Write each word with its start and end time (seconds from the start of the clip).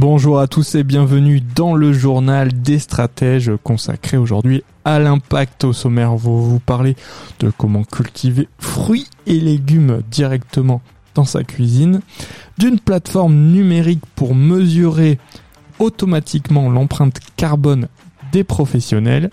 Bonjour 0.00 0.38
à 0.38 0.46
tous 0.46 0.76
et 0.76 0.84
bienvenue 0.84 1.40
dans 1.40 1.74
le 1.74 1.92
journal 1.92 2.52
des 2.52 2.78
stratèges 2.78 3.50
consacré 3.64 4.16
aujourd'hui 4.16 4.62
à 4.84 5.00
l'impact 5.00 5.64
au 5.64 5.72
sommaire. 5.72 6.14
Vous 6.14 6.48
vous 6.48 6.60
parler 6.60 6.94
de 7.40 7.50
comment 7.50 7.82
cultiver 7.82 8.48
fruits 8.60 9.08
et 9.26 9.40
légumes 9.40 10.02
directement 10.08 10.82
dans 11.16 11.24
sa 11.24 11.42
cuisine, 11.42 12.00
d'une 12.58 12.78
plateforme 12.78 13.34
numérique 13.34 14.04
pour 14.14 14.36
mesurer 14.36 15.18
automatiquement 15.80 16.70
l'empreinte 16.70 17.18
carbone 17.34 17.88
des 18.30 18.44
professionnels, 18.44 19.30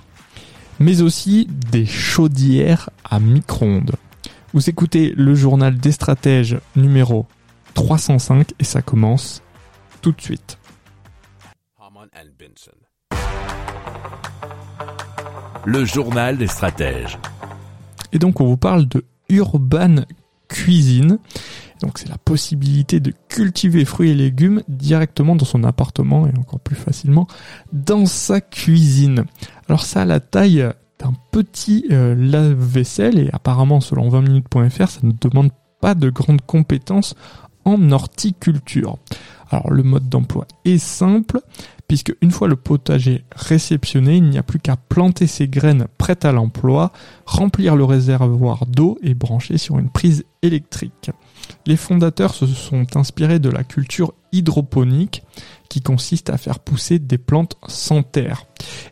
mais 0.79 1.03
aussi 1.03 1.47
des 1.71 1.85
chaudières 1.85 2.89
à 3.07 3.19
micro-ondes. 3.19 3.97
Vous 4.51 4.67
écoutez 4.67 5.13
le 5.15 5.35
journal 5.35 5.77
des 5.77 5.91
stratèges 5.91 6.57
numéro 6.75 7.27
305 7.75 8.53
et 8.57 8.63
ça 8.63 8.81
commence 8.81 9.43
tout 10.05 10.11
de 10.11 10.21
suite. 10.21 10.59
Le 15.65 15.83
journal 15.83 16.37
des 16.37 16.45
stratèges. 16.45 17.17
Et 18.11 18.19
donc 18.19 18.39
on 18.39 18.45
vous 18.45 18.57
parle 18.57 18.87
de 18.87 19.03
Urban 19.29 20.03
Cuisine. 20.47 21.17
Donc 21.81 21.97
c'est 21.97 22.07
la 22.07 22.19
possibilité 22.19 22.99
de 22.99 23.13
cultiver 23.29 23.83
fruits 23.83 24.11
et 24.11 24.13
légumes 24.13 24.61
directement 24.67 25.35
dans 25.35 25.43
son 25.43 25.63
appartement 25.63 26.27
et 26.27 26.37
encore 26.37 26.59
plus 26.59 26.75
facilement 26.75 27.25
dans 27.73 28.05
sa 28.05 28.41
cuisine. 28.41 29.25
Alors 29.67 29.85
ça 29.85 30.03
a 30.03 30.05
la 30.05 30.19
taille 30.19 30.69
d'un 30.99 31.13
petit 31.31 31.87
euh, 31.89 32.13
lave-vaisselle 32.13 33.17
et 33.17 33.29
apparemment 33.33 33.81
selon 33.81 34.07
20minutes.fr 34.11 34.87
ça 34.87 34.99
ne 35.01 35.13
demande 35.19 35.49
pas 35.81 35.95
de 35.95 36.11
grandes 36.11 36.41
compétences 36.41 37.15
en 37.63 37.91
horticulture. 37.91 38.99
Alors 39.51 39.71
le 39.71 39.83
mode 39.83 40.09
d'emploi 40.09 40.47
est 40.65 40.77
simple 40.77 41.39
puisque 41.87 42.13
une 42.21 42.31
fois 42.31 42.47
le 42.47 42.55
potager 42.55 43.23
réceptionné, 43.35 44.17
il 44.17 44.29
n'y 44.29 44.37
a 44.37 44.43
plus 44.43 44.59
qu'à 44.59 44.75
planter 44.75 45.27
ses 45.27 45.47
graines 45.47 45.85
prêtes 45.97 46.25
à 46.25 46.31
l'emploi, 46.31 46.91
remplir 47.25 47.75
le 47.75 47.83
réservoir 47.83 48.65
d'eau 48.65 48.97
et 49.03 49.13
brancher 49.13 49.57
sur 49.57 49.77
une 49.77 49.89
prise 49.89 50.25
électrique. 50.41 51.11
Les 51.65 51.77
fondateurs 51.77 52.33
se 52.33 52.47
sont 52.47 52.97
inspirés 52.97 53.39
de 53.39 53.49
la 53.49 53.63
culture 53.63 54.13
hydroponique 54.31 55.23
qui 55.69 55.81
consiste 55.81 56.29
à 56.29 56.37
faire 56.37 56.59
pousser 56.59 56.99
des 56.99 57.17
plantes 57.17 57.57
sans 57.67 58.03
terre. 58.03 58.45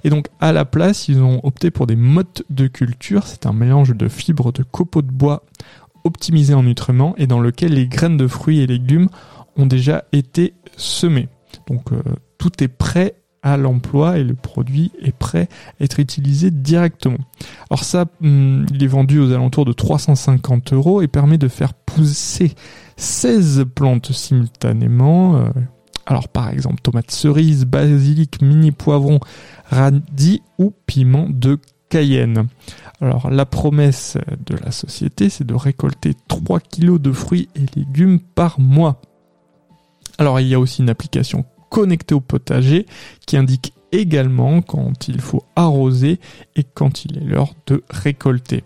Et 0.04 0.09
donc 0.09 0.28
à 0.40 0.52
la 0.52 0.66
place, 0.66 1.08
ils 1.08 1.22
ont 1.22 1.40
opté 1.44 1.72
pour 1.72 1.88
des 1.88 1.96
modes 1.96 2.44
de 2.50 2.68
culture, 2.68 3.26
c'est 3.26 3.46
un 3.46 3.54
mélange 3.54 3.96
de 3.96 4.08
fibres 4.08 4.52
de 4.52 4.64
copeaux 4.64 5.02
de 5.02 5.12
bois 5.12 5.44
optimisés 6.04 6.54
en 6.54 6.64
nutriments 6.64 7.16
et 7.18 7.28
dans 7.28 7.40
lequel 7.40 7.74
les 7.74 7.88
graines 7.88 8.18
de 8.18 8.28
fruits 8.28 8.59
et 8.59 8.68
légumes 8.68 9.09
ont 9.58 9.66
déjà 9.66 10.06
été 10.12 10.54
semées. 10.78 11.30
Donc 11.68 11.92
euh, 11.92 12.02
tout 12.38 12.64
est 12.64 12.68
prêt 12.68 13.16
à 13.44 13.58
l'emploi 13.58 14.18
et 14.18 14.23
le 14.23 14.36
produit 14.36 14.92
est 15.02 15.16
prêt 15.16 15.50
à 15.80 15.84
être 15.84 16.00
utilisé 16.00 16.50
directement. 16.50 17.18
Alors 17.69 17.84
ça, 17.84 18.06
hum, 18.24 18.66
il 18.74 18.84
est 18.84 18.88
vendu 18.88 19.19
aux 19.19 19.31
alentours 19.31 19.66
de 19.66 19.74
350 19.74 20.74
euros 20.74 21.02
et 21.02 21.08
permet 21.08 21.38
de 21.38 21.50
faire 21.50 21.74
pousser 21.74 22.53
16 22.97 23.66
plantes 23.75 24.12
simultanément. 24.12 25.36
Euh, 25.36 25.50
alors 26.06 26.30
par 26.30 26.50
exemple 26.50 26.81
tomates 26.81 27.12
cerises, 27.12 27.66
basilic, 27.66 28.41
mini 28.41 28.72
poivron, 28.72 29.20
radis 29.70 30.41
ou 30.58 30.74
piment 30.85 31.28
de 31.30 31.59
Cayenne. 31.90 32.47
Alors 33.02 33.30
la 33.30 33.46
promesse 33.46 34.18
de 34.46 34.56
la 34.56 34.72
société, 34.72 35.30
c'est 35.30 35.46
de 35.46 35.53
récolter 35.53 36.14
3 36.28 36.59
kg 36.59 36.97
de 36.97 37.12
fruits 37.12 37.50
et 37.56 37.66
légumes 37.78 38.20
par 38.20 38.59
mois. 38.59 39.02
Alors 40.18 40.40
il 40.40 40.47
y 40.47 40.53
a 40.53 40.59
aussi 40.59 40.81
une 40.81 40.90
application 40.90 41.46
connectée 41.69 42.16
au 42.16 42.22
potager 42.22 42.85
qui 43.25 43.38
indique 43.38 43.74
également 43.91 44.62
quand 44.62 45.07
il 45.07 45.22
faut 45.22 45.44
arroser 45.56 46.19
et 46.56 46.63
quand 46.63 47.06
il 47.06 47.18
est 47.18 47.25
l'heure 47.25 47.53
de 47.68 47.84
récolter. 47.90 48.63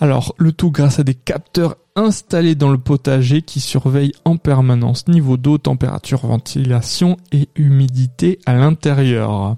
Alors 0.00 0.34
le 0.38 0.52
tout 0.52 0.70
grâce 0.70 0.98
à 0.98 1.04
des 1.04 1.14
capteurs 1.14 1.76
installés 1.94 2.54
dans 2.54 2.70
le 2.70 2.78
potager 2.78 3.42
qui 3.42 3.60
surveillent 3.60 4.14
en 4.24 4.36
permanence 4.36 5.06
niveau 5.06 5.36
d'eau, 5.36 5.58
température, 5.58 6.26
ventilation 6.26 7.16
et 7.30 7.48
humidité 7.54 8.38
à 8.46 8.54
l'intérieur. 8.54 9.56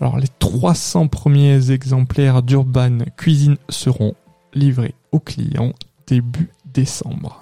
Alors 0.00 0.18
les 0.18 0.28
300 0.38 1.08
premiers 1.08 1.70
exemplaires 1.70 2.42
d'Urban 2.42 2.98
Cuisine 3.16 3.56
seront 3.68 4.14
livrés 4.54 4.94
aux 5.10 5.20
clients 5.20 5.72
début 6.06 6.50
décembre. 6.72 7.41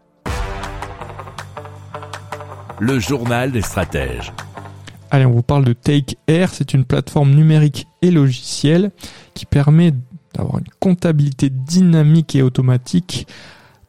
Le 2.83 2.97
journal 2.97 3.51
des 3.51 3.61
stratèges. 3.61 4.33
Allez, 5.11 5.27
on 5.27 5.33
vous 5.33 5.43
parle 5.43 5.65
de 5.65 5.73
Take 5.73 6.17
Air. 6.25 6.51
C'est 6.51 6.73
une 6.73 6.83
plateforme 6.83 7.29
numérique 7.29 7.85
et 8.01 8.09
logicielle 8.09 8.89
qui 9.35 9.45
permet 9.45 9.93
d'avoir 10.33 10.57
une 10.57 10.67
comptabilité 10.79 11.51
dynamique 11.51 12.35
et 12.35 12.41
automatique 12.41 13.27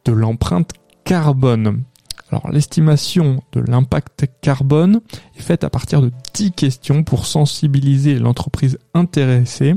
de 0.05 0.13
l'empreinte 0.13 0.73
carbone. 1.05 1.85
Alors, 2.31 2.51
l'estimation 2.51 3.43
de 3.55 3.61
l'impact 3.61 4.27
carbone 4.43 5.01
est 5.39 5.43
faite 5.43 5.65
à 5.65 5.71
partir 5.71 6.03
de 6.03 6.13
10 6.35 6.53
questions 6.53 7.03
pour 7.03 7.25
sensibiliser 7.25 8.19
l'entreprise 8.19 8.79
intéressée. 8.93 9.75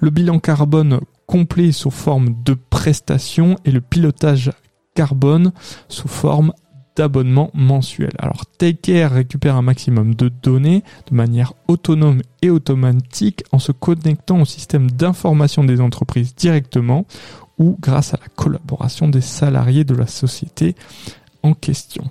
Le 0.00 0.10
bilan 0.10 0.40
carbone 0.40 0.98
complet 1.28 1.70
sous 1.70 1.92
forme 1.92 2.34
de 2.42 2.54
prestations 2.54 3.54
et 3.64 3.70
le 3.70 3.80
pilotage 3.80 4.50
carbone 4.96 5.52
sous 5.86 6.08
forme 6.08 6.52
d'abonnement 6.96 7.50
mensuel. 7.54 8.12
Alors 8.18 8.46
Take 8.58 9.06
récupère 9.06 9.56
un 9.56 9.62
maximum 9.62 10.14
de 10.14 10.28
données 10.28 10.82
de 11.10 11.14
manière 11.14 11.54
autonome 11.68 12.22
et 12.42 12.50
automatique 12.50 13.44
en 13.52 13.58
se 13.58 13.72
connectant 13.72 14.40
au 14.40 14.44
système 14.44 14.90
d'information 14.90 15.64
des 15.64 15.80
entreprises 15.80 16.34
directement 16.34 17.06
ou 17.58 17.76
grâce 17.80 18.14
à 18.14 18.18
la 18.20 18.28
collaboration 18.34 19.08
des 19.08 19.20
salariés 19.20 19.84
de 19.84 19.94
la 19.94 20.06
société 20.06 20.74
en 21.42 21.54
question. 21.54 22.04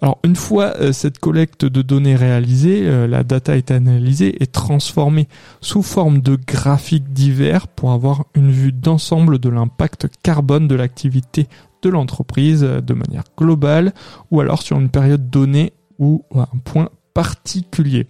Alors 0.00 0.18
une 0.24 0.36
fois 0.36 0.74
euh, 0.80 0.92
cette 0.92 1.18
collecte 1.18 1.64
de 1.64 1.82
données 1.82 2.16
réalisée, 2.16 2.86
euh, 2.86 3.06
la 3.06 3.24
data 3.24 3.56
est 3.56 3.70
analysée 3.70 4.42
et 4.42 4.46
transformée 4.46 5.28
sous 5.60 5.82
forme 5.82 6.20
de 6.20 6.38
graphiques 6.46 7.12
divers 7.12 7.68
pour 7.68 7.92
avoir 7.92 8.24
une 8.34 8.50
vue 8.50 8.72
d'ensemble 8.72 9.38
de 9.38 9.48
l'impact 9.48 10.08
carbone 10.22 10.68
de 10.68 10.74
l'activité 10.74 11.46
de 11.82 11.88
l'entreprise 11.88 12.62
de 12.62 12.94
manière 12.94 13.24
globale 13.36 13.92
ou 14.30 14.40
alors 14.40 14.62
sur 14.62 14.78
une 14.78 14.90
période 14.90 15.30
donnée 15.30 15.72
ou 15.98 16.24
à 16.34 16.42
un 16.42 16.58
point 16.64 16.88
particulier. 17.14 18.06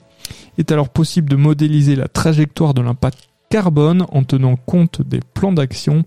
Il 0.56 0.60
est 0.60 0.72
alors 0.72 0.88
possible 0.88 1.28
de 1.28 1.36
modéliser 1.36 1.96
la 1.96 2.08
trajectoire 2.08 2.74
de 2.74 2.82
l'impact 2.82 3.28
carbone 3.48 4.06
en 4.10 4.22
tenant 4.22 4.56
compte 4.56 5.02
des 5.02 5.20
plans 5.34 5.52
d'action 5.52 6.04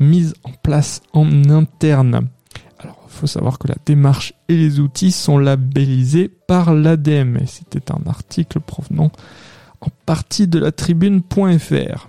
mis 0.00 0.32
en 0.44 0.52
place 0.62 1.02
en 1.12 1.50
interne. 1.50 2.28
Alors, 2.78 3.02
il 3.08 3.12
faut 3.12 3.26
savoir 3.26 3.58
que 3.58 3.66
la 3.66 3.74
démarche 3.84 4.34
et 4.48 4.56
les 4.56 4.78
outils 4.78 5.10
sont 5.10 5.38
labellisés 5.38 6.28
par 6.28 6.72
l'ADEME 6.72 7.38
et 7.38 7.46
c'était 7.46 7.92
un 7.92 8.08
article 8.08 8.60
provenant 8.60 9.10
en 9.80 9.88
partie 10.06 10.46
de 10.46 10.58
la 10.58 10.70
tribune.fr. 10.70 12.08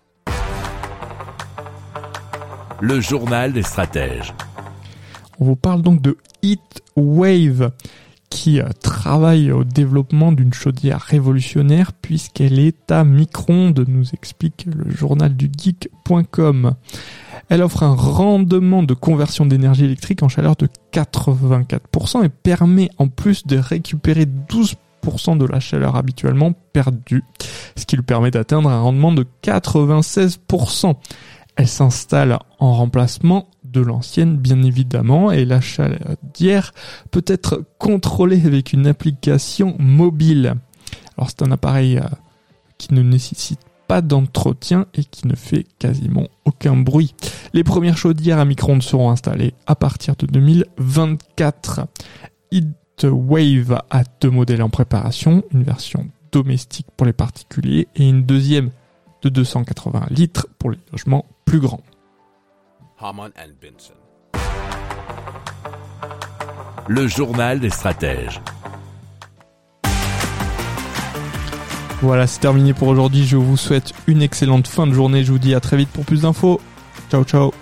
Le 2.81 2.99
journal 2.99 3.53
des 3.53 3.61
stratèges. 3.61 4.33
On 5.39 5.45
vous 5.45 5.55
parle 5.55 5.83
donc 5.83 6.01
de 6.01 6.17
Heatwave 6.41 7.71
qui 8.31 8.59
euh, 8.59 8.69
travaille 8.81 9.51
au 9.51 9.63
développement 9.63 10.31
d'une 10.31 10.51
chaudière 10.51 10.99
révolutionnaire 10.99 11.93
puisqu'elle 11.93 12.57
est 12.57 12.91
à 12.91 13.03
micro-ondes, 13.03 13.85
nous 13.87 14.09
explique 14.13 14.65
le 14.65 14.89
journal 14.89 15.35
du 15.35 15.51
geek.com. 15.55 16.73
Elle 17.49 17.61
offre 17.61 17.83
un 17.83 17.93
rendement 17.93 18.81
de 18.81 18.95
conversion 18.95 19.45
d'énergie 19.45 19.85
électrique 19.85 20.23
en 20.23 20.27
chaleur 20.27 20.55
de 20.55 20.67
84% 20.91 22.25
et 22.25 22.29
permet 22.29 22.89
en 22.97 23.09
plus 23.09 23.45
de 23.45 23.57
récupérer 23.57 24.25
12% 24.25 25.37
de 25.37 25.45
la 25.45 25.59
chaleur 25.59 25.95
habituellement 25.95 26.53
perdue, 26.73 27.23
ce 27.75 27.85
qui 27.85 27.95
lui 27.95 28.03
permet 28.03 28.31
d'atteindre 28.31 28.69
un 28.69 28.81
rendement 28.81 29.11
de 29.11 29.25
96%. 29.43 30.95
Elle 31.61 31.67
s'installe 31.67 32.39
en 32.57 32.73
remplacement 32.73 33.47
de 33.63 33.81
l'ancienne 33.81 34.35
bien 34.35 34.63
évidemment 34.63 35.31
et 35.31 35.45
la 35.45 35.61
chaudière 35.61 36.73
peut 37.11 37.23
être 37.27 37.63
contrôlée 37.77 38.43
avec 38.47 38.73
une 38.73 38.87
application 38.87 39.75
mobile. 39.77 40.55
Alors 41.15 41.29
c'est 41.29 41.43
un 41.43 41.51
appareil 41.51 41.99
euh, 41.99 42.07
qui 42.79 42.95
ne 42.95 43.03
nécessite 43.03 43.59
pas 43.87 44.01
d'entretien 44.01 44.87
et 44.95 45.03
qui 45.03 45.27
ne 45.27 45.35
fait 45.35 45.67
quasiment 45.77 46.29
aucun 46.45 46.75
bruit. 46.75 47.13
Les 47.53 47.63
premières 47.63 47.95
chaudières 47.95 48.39
à 48.39 48.45
micro-ondes 48.45 48.81
seront 48.81 49.11
installées 49.11 49.53
à 49.67 49.75
partir 49.75 50.15
de 50.15 50.25
2024. 50.25 51.81
Heatwave 52.51 53.83
a 53.91 54.03
deux 54.19 54.31
modèles 54.31 54.63
en 54.63 54.69
préparation, 54.69 55.43
une 55.53 55.61
version 55.61 56.07
domestique 56.31 56.87
pour 56.97 57.05
les 57.05 57.13
particuliers 57.13 57.87
et 57.95 58.09
une 58.09 58.23
deuxième 58.23 58.71
de 59.21 59.29
280 59.29 60.07
litres 60.09 60.47
pour 60.59 60.71
les 60.71 60.79
logements 60.91 61.25
plus 61.45 61.59
grands. 61.59 61.83
Harman 62.99 63.31
and 63.37 63.53
Benson. 63.61 63.93
Le 66.87 67.07
journal 67.07 67.59
des 67.59 67.69
stratèges. 67.69 68.41
Voilà, 72.01 72.25
c'est 72.25 72.39
terminé 72.39 72.73
pour 72.73 72.87
aujourd'hui. 72.87 73.25
Je 73.25 73.37
vous 73.37 73.57
souhaite 73.57 73.93
une 74.07 74.23
excellente 74.23 74.67
fin 74.67 74.87
de 74.87 74.93
journée. 74.93 75.23
Je 75.23 75.31
vous 75.31 75.39
dis 75.39 75.53
à 75.53 75.59
très 75.59 75.77
vite 75.77 75.89
pour 75.89 76.03
plus 76.03 76.21
d'infos. 76.21 76.59
Ciao, 77.11 77.23
ciao. 77.23 77.53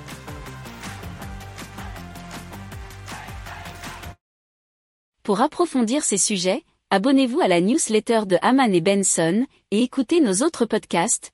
Pour 5.23 5.41
approfondir 5.41 6.03
ces 6.03 6.17
sujets, 6.17 6.63
abonnez-vous 6.89 7.41
à 7.41 7.47
la 7.47 7.61
newsletter 7.61 8.21
de 8.25 8.37
Haman 8.41 8.73
et 8.73 8.81
Benson 8.81 9.45
et 9.71 9.83
écoutez 9.83 10.21
nos 10.21 10.41
autres 10.41 10.65
podcasts 10.65 11.33